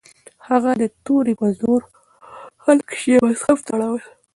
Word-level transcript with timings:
هغه 0.47 0.71
د 0.81 0.83
توري 1.05 1.33
په 1.39 1.47
زور 1.59 1.81
خلک 2.63 2.87
شیعه 3.01 3.21
مذهب 3.27 3.57
ته 3.65 3.71
اړول. 3.75 4.03